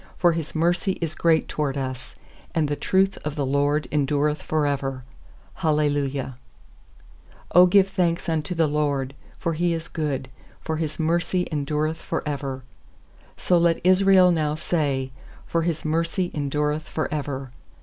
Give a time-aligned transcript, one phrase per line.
[0.01, 2.15] 2 For His mercy is great toward us;
[2.55, 5.03] And the truth of the LORD en dureth for ever.
[5.61, 6.39] Hallelujah.
[7.51, 9.13] 1 1 ft '0 give thanks unto the LORD.
[9.41, 10.29] 1X0 for He is good,
[10.59, 12.63] For His mercy endureth for ever/
[13.37, 15.11] 2So let Israel now say,
[15.45, 17.51] For His mercy endureth for ever.